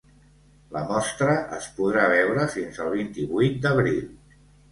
[0.75, 4.01] La mostra es podrà veure fins al vint-i-vuit d’abril.